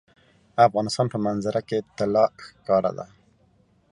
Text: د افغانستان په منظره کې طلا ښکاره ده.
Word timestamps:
د 0.55 0.57
افغانستان 0.67 1.07
په 1.13 1.17
منظره 1.25 1.61
کې 1.69 1.79
طلا 1.97 2.25
ښکاره 2.45 2.91
ده. 2.97 3.05